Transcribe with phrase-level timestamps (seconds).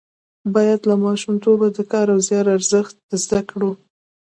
[0.53, 3.71] باید له ماشومتوبه د کار او زیار ارزښت زده کړو.